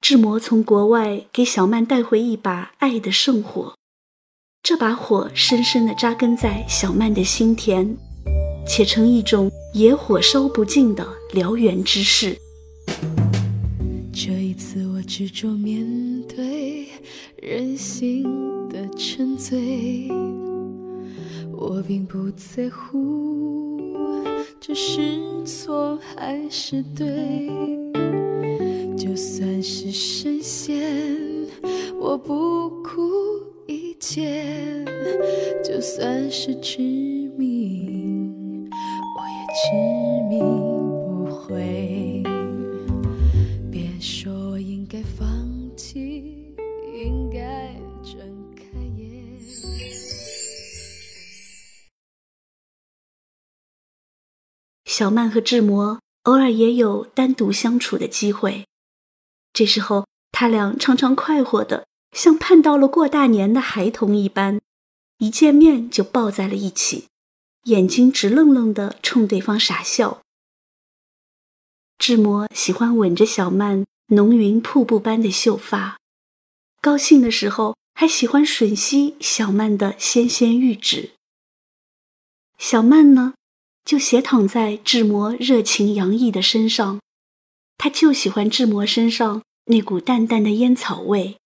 [0.00, 3.74] 志摩从国外给小曼带回一把爱的圣火，
[4.62, 7.96] 这把火深深的扎根在小曼的心田，
[8.64, 12.38] 且成一种野火烧不尽的燎原之势。
[14.12, 15.84] 这一次，我执着面
[16.28, 16.86] 对
[17.42, 18.22] 人心
[18.68, 20.08] 的沉醉，
[21.50, 23.53] 我并不在乎
[24.66, 27.06] 这是错还是对。
[28.96, 30.80] 就算是神仙，
[32.00, 32.90] 我不顾
[33.66, 34.22] 一切；
[35.62, 36.82] 就算是痴
[55.04, 58.66] 小曼和志摩偶尔也有单独相处的机会，
[59.52, 64.62] 这时候他俩常常快活的像盼到了过大年的孩童一般，
[65.18, 67.08] 一见面就抱在了一起，
[67.64, 70.22] 眼睛直愣愣的冲对方傻笑。
[71.98, 75.98] 志摩喜欢吻着小曼浓云瀑布般的秀发，
[76.80, 81.10] 高兴的时候还喜欢吮吸小曼的纤纤玉指。
[82.56, 83.34] 小曼呢？
[83.84, 87.00] 就斜躺在志摩热情洋溢的身上，
[87.76, 91.36] 他就喜欢志摩身上那股淡淡的烟草味。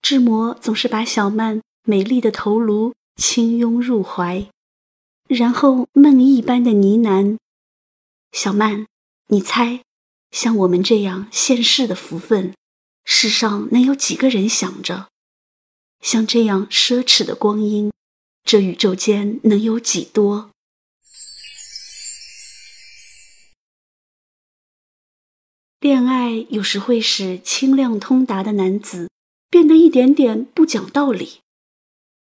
[0.00, 4.48] 志摩总是把小曼美丽的头颅轻拥入怀，
[5.28, 7.38] 然后梦一般的呢喃
[8.30, 8.86] ：“小曼，
[9.28, 9.82] 你猜，
[10.30, 12.54] 像我们这样现世的福分，
[13.04, 15.08] 世上能有几个人想着？
[16.00, 17.90] 像这样奢侈的光阴。”
[18.44, 20.50] 这宇宙间能有几多？
[25.80, 29.10] 恋爱有时会使清亮通达的男子
[29.48, 31.40] 变得一点点不讲道理，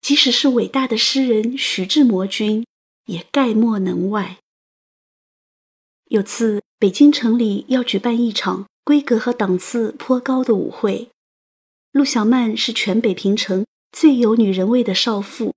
[0.00, 2.66] 即使是伟大的诗人徐志摩君
[3.06, 4.38] 也概莫能外。
[6.06, 11.08] 有次北京城里要举办一场规格和档次颇高的舞会，
[11.92, 15.54] 陆小曼是全北平城最有女人味的少妇，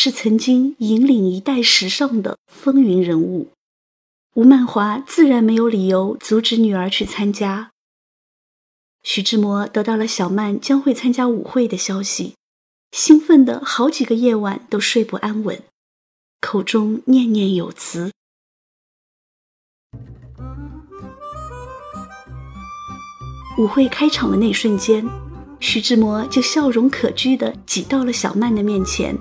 [0.00, 3.48] 是曾经引领一代时尚的风云人物。
[4.34, 7.72] 吴曼华自然没有理由阻止女儿去参加。
[9.02, 12.34] 徐志摩得到了小曼将会参加舞会的消息，
[12.92, 15.60] 兴奋的好几个夜晚都睡不安稳，
[16.40, 18.12] 口中念念有词。
[23.58, 25.04] 舞会开场的那瞬间，
[25.58, 29.18] 徐志摩就笑容可掬的挤到了小曼的面前。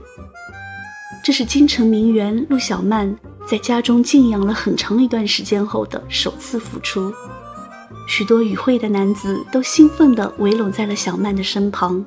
[1.27, 3.13] 这是京城名媛陆小曼
[3.45, 7.13] 在家中静养了很长一段时间后的首次复出。
[8.07, 12.01] 许多与会的男子都兴奋地围拢在了小曼的身旁。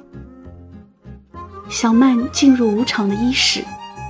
[1.69, 3.63] 小曼进入舞场的伊始，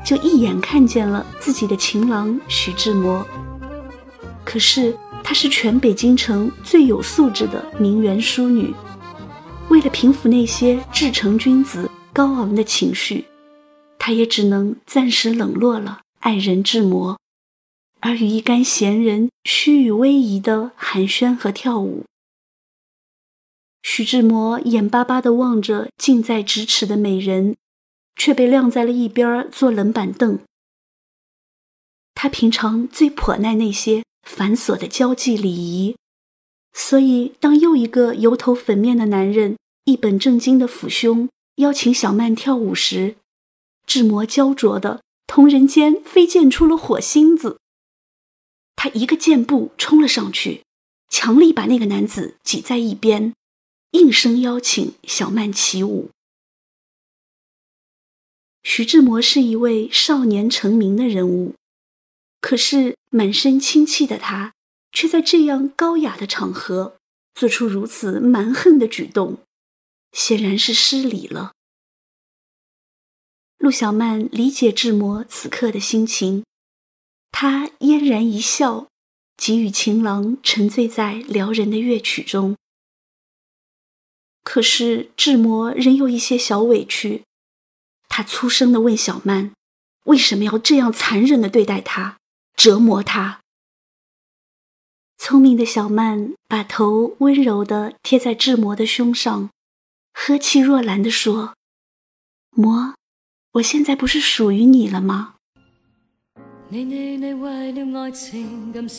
[0.05, 3.27] 就一眼看见了自己的情郎徐志摩。
[4.45, 4.97] 可是。
[5.25, 8.73] 她是全北京城最有素质的名媛淑女，
[9.69, 13.25] 为了平抚那些至诚君子高昂的情绪，
[14.01, 17.21] 他也只能暂时冷落了爱人志摩，
[18.01, 22.05] 而与一干闲人虚与委蛇的寒暄和跳舞。
[23.83, 27.55] 徐志摩眼巴巴地望着近在咫尺的美人，
[28.17, 30.41] 却被晾在了一边做冷板凳。
[32.15, 34.03] 他平常最颇耐那些。
[34.23, 35.97] 繁琐的交际礼仪，
[36.75, 43.17] 所以当又一个油头粉面的男人一本正经的抚胸邀请小曼跳舞时，
[43.91, 47.59] 志摩焦灼的同人间飞溅出了火星子。
[48.77, 50.63] 他一个箭步冲了上去，
[51.09, 53.35] 强力把那个男子挤在一边，
[53.91, 56.11] 应声邀请小曼起舞。
[58.63, 61.57] 徐志摩是一位少年成名的人物。
[62.41, 64.53] 可是满身清气的他，
[64.93, 66.97] 却在这样高雅的场合
[67.35, 69.39] 做出如此蛮横的举动，
[70.13, 71.55] 显然是失礼了。
[73.61, 76.47] 陆小曼理解志摩此刻的心情，
[77.31, 78.87] 她嫣然一笑，
[79.37, 82.57] 给予情郎沉醉在撩人的乐曲中。
[84.43, 87.23] 可是志摩仍有一些小委屈，
[88.09, 89.53] 他粗声的问小曼
[90.07, 92.17] ：“为什么要这样残忍的对待他？”
[92.57, 93.41] 折磨他。
[95.19, 99.51] 聪明的小曼把头温柔地贴在志摩的胸上，
[100.15, 101.55] 呵气若兰地说
[102.57, 102.95] ：“摩，
[103.53, 105.35] 我现在不是属于你了吗？”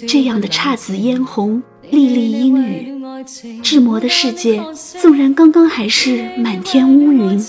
[0.08, 3.02] 这样的姹紫嫣红、丽丽英语，
[3.64, 7.42] 志摩的世界纵然刚刚还是满天乌云，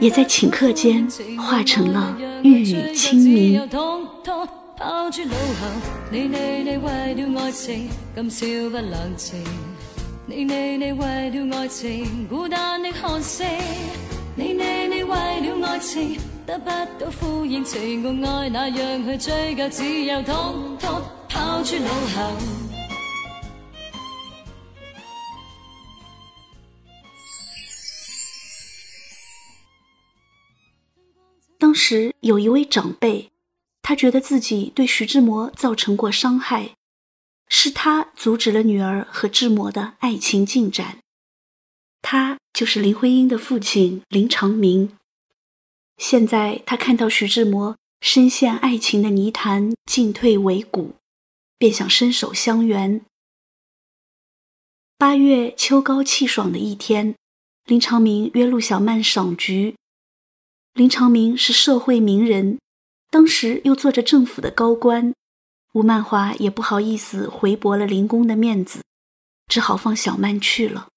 [0.00, 3.68] 也在顷刻间化成了玉宇清明。
[14.34, 16.16] 你你你为了爱情，今宵不冷静。
[16.16, 16.16] 你你你为了爱情，孤单的看星。
[16.16, 16.70] 你你你为了爱情，得不
[17.04, 22.32] 到呼应，情共爱那样去追究，只有通通抛诸脑后。
[31.58, 33.28] 当时有一位长辈。
[33.84, 36.76] 他觉得自己对徐志摩造成过伤害，
[37.48, 41.01] 是他阻止了女儿和志摩的爱情进展。
[42.02, 44.90] 他就是林徽因的父亲林长民。
[45.96, 50.96] 现在他看到徐志摩深陷爱情的泥潭，进退维谷，
[51.56, 53.00] 便想伸手相援。
[54.98, 57.14] 八月秋高气爽的一天，
[57.64, 59.76] 林长民约陆小曼赏菊。
[60.74, 62.58] 林长民是社会名人。
[63.10, 65.12] 当时又做着政府的高官，
[65.74, 68.82] 吴曼华也不好意思回驳了林公的面子，
[69.48, 70.88] 只好放小曼去了。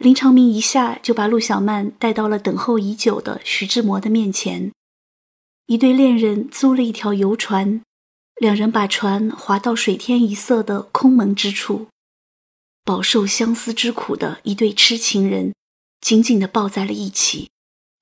[0.00, 4.72] 林长明一下就把陆小曼带到了等候已久的徐志摩的面前，
[5.66, 7.82] 一对恋人租了一条游船，
[8.36, 11.88] 两人把船划到水天一色的空蒙之处，
[12.82, 15.54] 饱受相思之苦的一对痴情人，
[16.00, 17.50] 紧紧地抱在了一起，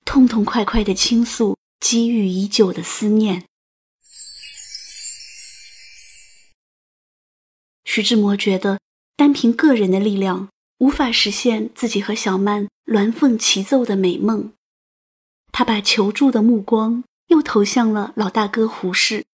[0.05, 1.57] 痛痛快快地倾诉。
[1.81, 3.45] 积郁已久的思念。
[7.83, 8.79] 徐志摩觉得，
[9.15, 10.49] 单凭个人的力量
[10.79, 14.51] 无法实现自己和小曼鸾凤齐奏的美梦。
[15.51, 19.25] 他把求助的目光又投向了老大哥胡适。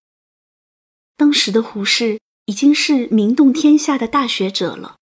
[1.18, 4.98] 当时的胡适已经是名动天下的大学者了，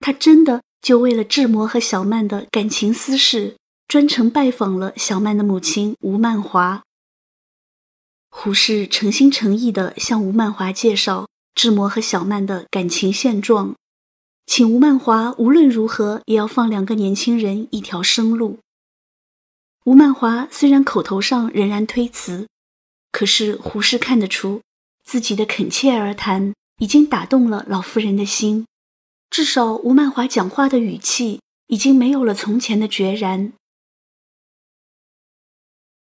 [0.00, 3.56] 他真的就为了志摩和小曼的感情私事。
[3.86, 6.82] 专程拜访了小曼的母亲吴曼华。
[8.30, 13.76] 胡适诚心诚意地向吴曼华介绍志摩和小曼的感情现状，
[14.46, 18.58] 请吴曼华无论如何也要放两个年轻人一条生路。
[19.84, 22.46] 吴曼华虽然口头上仍然推辞，
[23.10, 24.62] 可是胡适看得出
[25.02, 28.66] 自己的恳切而谈已经打动了老夫人的心，
[29.30, 33.52] 至少吴曼华讲话的语气已经没有了从前的决然。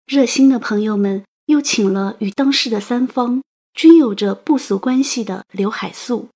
[0.06, 3.42] 热心的朋友们又请了与当时的三方
[3.74, 6.30] 均有着不俗关系的刘海粟。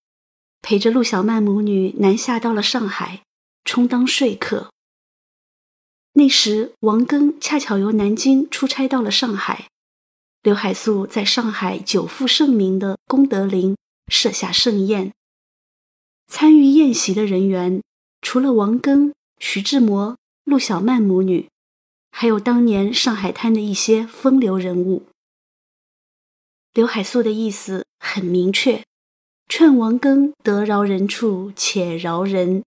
[0.68, 3.22] 陪着陆小曼母女南下到了上海，
[3.66, 4.72] 充当说客。
[6.14, 9.68] 那时王庚恰巧由南京出差到了上海，
[10.42, 15.14] 刘海粟在上海久负盛名的功德林设下盛宴。
[16.26, 17.84] 参与宴席的人员
[18.22, 21.48] 除了王庚、徐志摩、陆小曼母女，
[22.10, 25.06] 还有当年上海滩的一些风流人物。
[26.74, 28.84] 刘海粟的意思很明确。
[29.48, 32.64] 劝王庚得饶人处且饶人。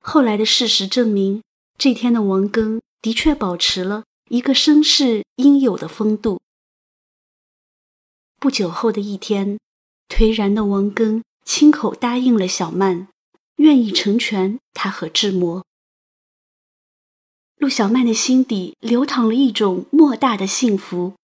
[0.00, 1.42] 后来的事实证明，
[1.78, 6.40] 这天的王庚的确保持了一个绅士应有的风度。
[8.38, 9.58] 不久后的一天，
[10.08, 13.08] 颓然的王庚亲口答应了小曼，
[13.56, 15.64] 愿意成全他和志摩。
[17.56, 21.14] 陆小曼的心底流淌了一种莫大的幸福。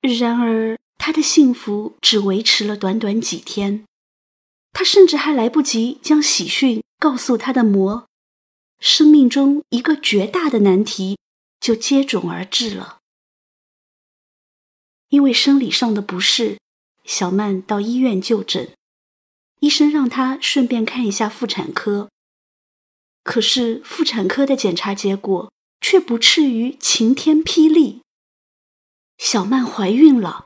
[0.00, 0.76] 然而。
[0.98, 3.84] 他的幸福只维持了短短几天，
[4.72, 8.06] 他甚至还来不及将喜讯告诉他的魔，
[8.78, 11.18] 生命中一个绝大的难题
[11.58, 12.98] 就接踵而至了。
[15.08, 16.58] 因为生理上的不适，
[17.04, 18.74] 小曼到医院就诊，
[19.60, 22.10] 医生让她顺便看一下妇产科。
[23.22, 28.02] 可是妇产科的检查结果却不啻于晴天霹雳，
[29.16, 30.44] 小曼怀孕了。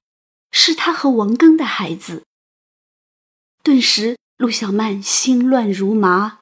[0.52, 2.22] 是他和王庚的孩子。
[3.64, 6.38] 顿时，陆小曼心乱如麻。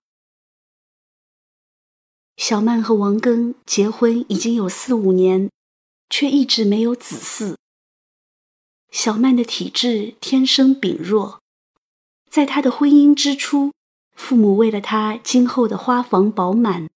[2.36, 5.50] 小曼和王庚结婚已经有四五年，
[6.08, 7.56] 却一直没有子嗣。
[8.90, 11.40] 小曼的体质天生禀弱，
[12.28, 13.72] 在她的婚姻之初，
[14.16, 16.88] 父母为了她今后的花房饱满，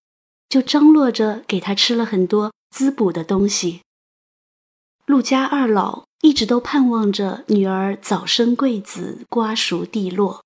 [0.49, 3.83] 就张罗着给她吃了很多滋补的东西。
[5.07, 6.05] 陆家二老。
[6.23, 10.43] 一直都盼望着女儿早生贵子，瓜熟蒂落。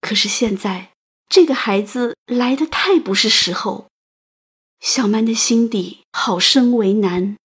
[0.00, 0.92] 可是现在，
[1.28, 3.88] 这个孩子来的太不是时候，
[4.78, 7.36] 小曼的心底好生为难。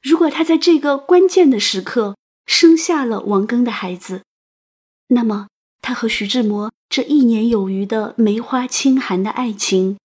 [0.00, 4.22] 如果她在这个关键的时刻生下了王庚的孩子，
[5.08, 5.48] 那么
[5.82, 9.98] 她和徐志摩这一年有余的梅花清寒的爱情，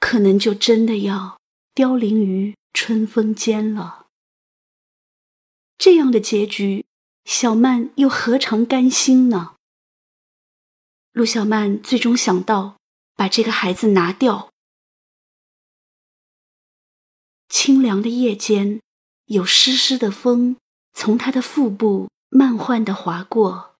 [0.00, 1.38] 可能就真的要
[1.74, 4.08] 凋零于春风间了。
[5.78, 6.84] 这样的结局，
[7.24, 9.54] 小曼又何尝甘心呢？
[11.12, 12.76] 陆小曼最终想到
[13.14, 14.50] 把这个孩子拿掉。
[17.48, 18.80] 清凉的夜间，
[19.26, 20.56] 有湿湿的风
[20.92, 23.76] 从她的腹部慢缓的划过。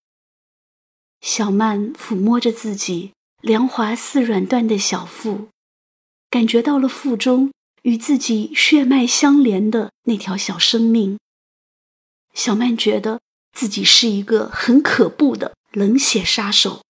[1.20, 5.48] 小曼抚摸着自己凉滑似软缎的小腹，
[6.30, 7.52] 感觉到了腹中
[7.84, 11.18] 与自己血脉相连的那条小生命。
[12.34, 13.20] 小曼觉得
[13.52, 16.82] 自己是一个很可怖的冷血杀手，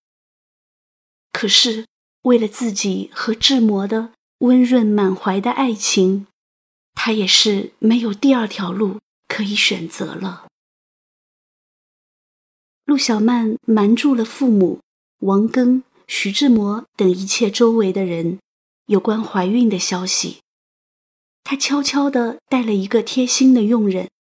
[1.33, 1.87] 可是
[2.23, 6.27] 为了自己和志摩的温润满怀的爱情，
[6.95, 10.47] 她也是没有第二条路可以选择了。
[12.85, 14.81] 陆小曼瞒住了父母、
[15.21, 18.39] 王庚、徐志摩等一切周围的人
[18.87, 20.41] 有关怀孕的消息，
[21.45, 24.11] 他悄悄地带了一个贴心的佣人。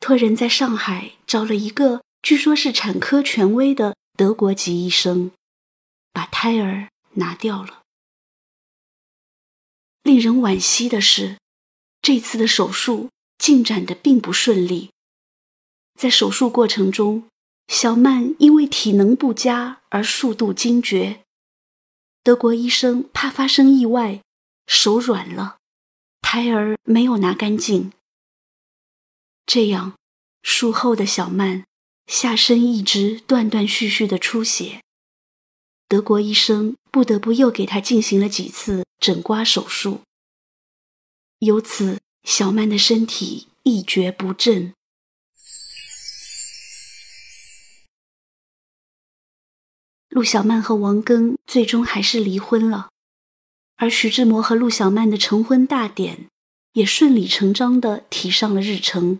[0.00, 5.30] 托人在上海找了一个据说是产科权威的德国籍医生，
[6.12, 7.82] 把胎儿拿掉了。
[10.02, 11.38] 令人惋惜的是，
[12.02, 14.90] 这次的手术进展的并不顺利。
[15.98, 17.28] 在手术过程中，
[17.68, 21.24] 小曼因为体能不佳而数度惊厥。
[22.22, 24.22] 德国医生怕发生意外，
[24.66, 25.58] 手软了，
[26.20, 27.92] 胎儿没有拿干净。
[29.46, 29.94] 这样，
[30.42, 31.64] 术后的小曼
[32.06, 34.82] 下身一直断断续续的出血，
[35.88, 40.02] 德国医生不得不又给她进行了几次整刮手术。
[41.38, 44.74] 由此，小曼的身体一蹶不振。
[50.08, 52.90] 陆小曼和王庚最终还是离婚了，
[53.78, 56.26] 而徐志摩和陆小曼的成婚大典
[56.72, 59.18] 也顺理成章的提上了日程。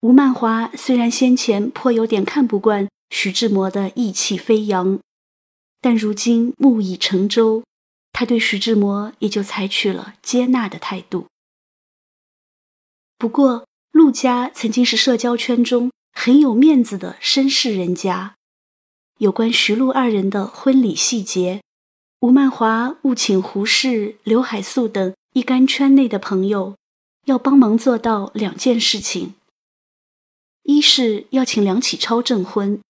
[0.00, 4.98] 吴曼华虽然先前颇有点看不惯徐志摩的意气飞扬，
[5.80, 7.62] 但如今木已成舟，
[8.12, 11.28] 他对徐志摩也就采取了接纳的态度。
[13.16, 18.34] 不过，陆家曾经是社交圈中很有面子的绅士人家，
[19.18, 21.62] 有关徐陆二人的婚礼细节，
[22.22, 26.76] 吴曼华务请胡适、刘海粟等一干圈内的朋友，
[27.24, 29.34] 要帮忙做到两件事情。
[30.62, 32.80] 一是要请梁启超证婚，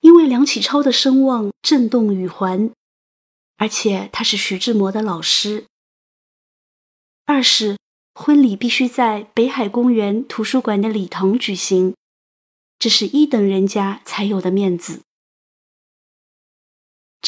[0.00, 2.72] 因为梁启超的声望震动宇环，
[3.56, 5.66] 而且他是徐志摩的老师。
[7.24, 7.76] 二是
[8.14, 11.94] 婚礼必须在北海公园图书馆的礼堂举行，
[12.80, 15.02] 这是一等人家才有的面子。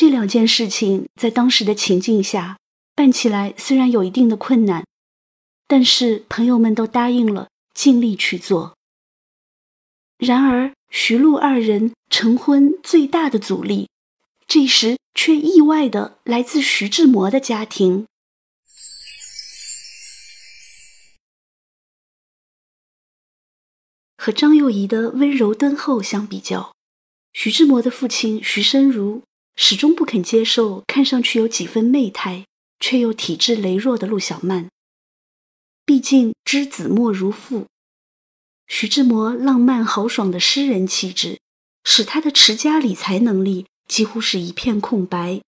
[0.00, 2.56] 这两件事情在当时的情境下
[2.94, 4.86] 办起来虽然有一定的困难，
[5.66, 8.76] 但是朋友们都答应了，尽力去做。
[10.16, 13.88] 然而，徐璐二人成婚最大的阻力，
[14.46, 18.06] 这时却意外的来自徐志摩的家庭。
[24.16, 26.72] 和张幼仪的温柔敦厚相比较，
[27.32, 29.22] 徐志摩的父亲徐申如
[29.60, 32.46] 始终不肯接受看上去有几分媚态
[32.78, 34.70] 却又体质羸弱的陆小曼。
[35.84, 37.66] 毕竟知子莫如父。
[38.68, 41.40] 徐志摩浪漫豪爽的诗人气质，
[41.82, 45.40] 使他的持家理财能力几乎是一片空白。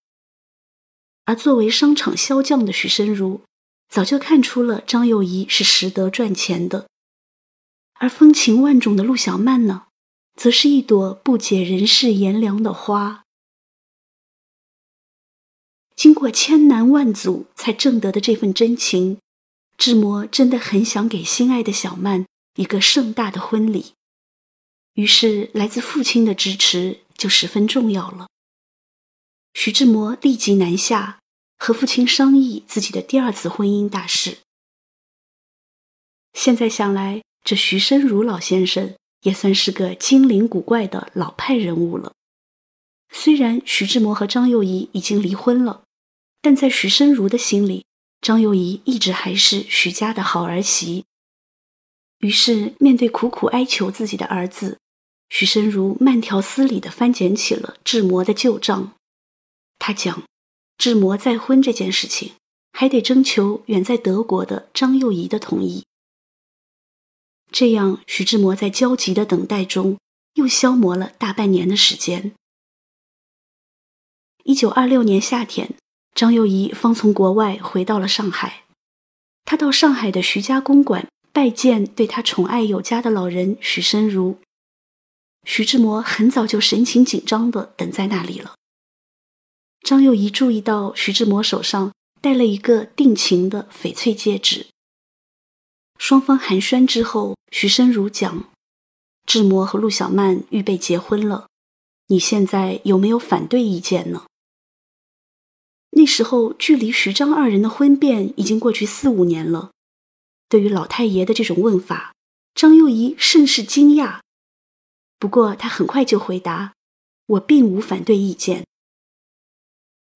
[1.24, 3.42] 而作为商场销匠的徐申如，
[3.88, 6.88] 早就看出了张幼仪是识得赚钱的。
[7.94, 9.84] 而风情万种的陆小曼呢，
[10.34, 13.22] 则是一朵不解人世炎凉的花。
[16.01, 19.18] 经过千难万阻才挣得的这份真情，
[19.76, 22.24] 志摩真的很想给心爱的小曼。
[22.55, 23.92] 一个盛大的婚礼，
[24.94, 28.28] 于是来自父亲的支持就十分重要了。
[29.53, 31.20] 徐志摩立即南下，
[31.59, 34.38] 和父亲商议自己的第二次婚姻大事。
[36.32, 42.14] 现在想来，这徐申如老先生也算是个精灵古怪的老派人物了。
[43.12, 45.82] 虽然徐志摩和张幼仪已经离婚了，
[46.41, 47.84] 但在徐申如的心里，
[48.20, 51.05] 张幼仪一直还是徐家的好儿媳。
[52.18, 54.78] 于是，面对苦苦哀求自己的儿子，
[55.28, 58.95] 徐申如慢条斯理地翻捡起了志摩的旧账。
[59.78, 60.22] 他讲，
[60.76, 62.34] 志摩再婚这件事情，
[62.72, 65.84] 还得征求远在德国的张幼仪的同意。
[67.51, 69.99] 这样，徐志摩在焦急的等待中，
[70.34, 72.32] 又消磨了大半年的时间。
[74.45, 75.74] 一九二六年夏天，
[76.14, 78.64] 张幼仪方从国外回到了上海，
[79.44, 81.06] 他到上海的徐家公馆。
[81.32, 84.38] 拜见对他宠爱有加的老人许申如，
[85.44, 88.54] 徐志摩很早就神情紧张地等在那里了。
[89.82, 94.66] 张幼仪注意到徐志摩手上戴了一个定情的翡翠戒指。
[95.98, 98.50] 双方寒暄之后，徐申如讲
[99.24, 101.46] ：“志摩和陆小曼预备结婚了，
[102.08, 104.24] 你现在有没有反对意见呢？”
[105.91, 109.70] 那时候距离徐张二人的婚变已经过去四五年了。
[110.49, 112.14] 对于老太爷的这种问法，
[112.55, 114.20] 张幼仪甚是惊讶。
[115.18, 116.74] 不过他很快就回答
[117.26, 118.64] ：“我并无反对意见。”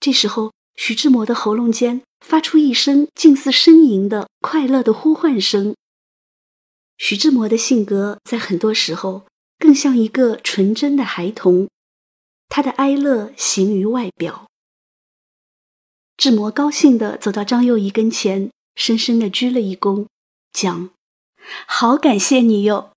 [0.00, 5.74] 这时候，徐志摩的喉咙间发出一声近似呻吟的快乐的呼唤声。
[6.98, 9.26] 徐志摩的性格在很多时候
[9.58, 11.68] 更像一个纯真的孩童，
[12.48, 14.48] 他的哀乐形于外表。
[16.16, 20.06] 志摩高兴地走到张幼仪跟前，深深地鞠了一躬。
[20.52, 20.90] 讲，
[21.66, 22.92] 好感谢你哟。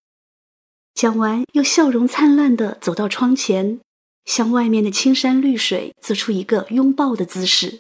[0.93, 3.79] 讲完，又笑容灿烂地走到窗前，
[4.25, 7.79] 向外面的青山绿水做出一个拥抱的姿势。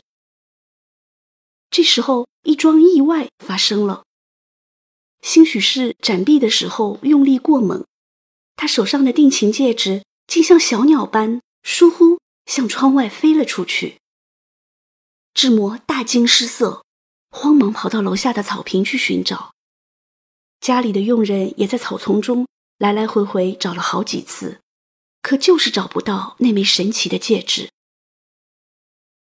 [1.69, 4.03] 这时候，一桩意外发生了，
[5.21, 7.85] 兴许是展臂的时候用力过猛，
[8.55, 13.97] 他手上的定情戒指竟像小鸟般疏忽向窗外飞了出去。
[15.37, 16.83] 志摩大惊失色，
[17.29, 19.53] 慌忙跑到楼下的草坪去寻找。
[20.59, 22.47] 家里的佣人也在草丛中
[22.79, 24.61] 来来回回找了好几次，
[25.21, 27.69] 可就是找不到那枚神奇的戒指。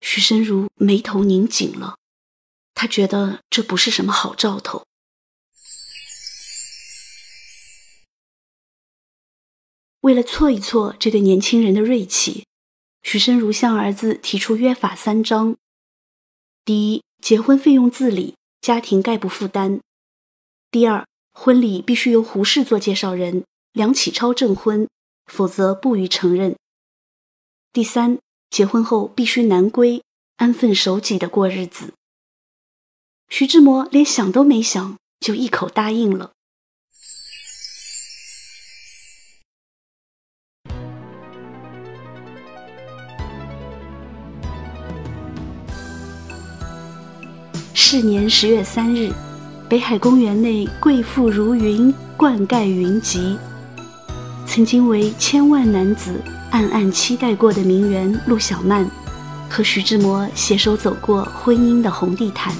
[0.01, 1.95] 徐申如眉头拧紧了，
[2.73, 4.85] 他觉得这不是什么好兆头。
[10.01, 12.45] 为了挫一挫这对年轻人的锐气，
[13.03, 15.55] 许申如向儿子提出约法三章：
[16.65, 19.79] 第一，结婚费用自理，家庭概不负担；
[20.71, 23.43] 第二，婚礼必须由胡适做介绍人，
[23.73, 24.87] 梁启超证婚，
[25.25, 26.55] 否则不予承认。
[27.73, 30.03] 第三，结婚后必须男归，
[30.37, 31.93] 安分守己的过日子。
[33.29, 36.32] 徐志摩连想都没想，就一口答应了。
[47.93, 49.13] 是年十月三日，
[49.69, 53.37] 北海公园内贵妇如云，冠盖云集。
[54.47, 56.19] 曾经为千万男子
[56.49, 58.89] 暗暗期待过的名媛陆小曼，
[59.47, 62.51] 和徐志摩携手走过婚姻的红地毯。